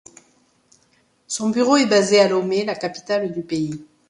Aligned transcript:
Son 1.27 1.51
bureau 1.51 1.75
est 1.77 1.85
basé 1.85 2.19
à 2.19 2.27
Lomé, 2.27 2.65
la 2.65 2.73
capitale 2.73 3.31
du 3.31 3.43
pays. 3.43 3.85